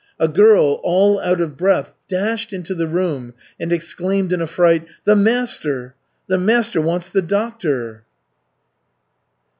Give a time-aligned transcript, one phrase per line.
[0.19, 4.87] A girl, all out of breath, dashed into the room and exclaimed in a fright:
[5.05, 5.93] "The master!
[6.25, 8.03] The master wants the doctor."